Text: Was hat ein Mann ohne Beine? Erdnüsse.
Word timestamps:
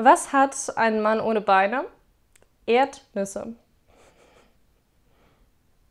Was 0.00 0.32
hat 0.32 0.78
ein 0.78 1.00
Mann 1.00 1.20
ohne 1.20 1.40
Beine? 1.40 1.84
Erdnüsse. 2.66 3.56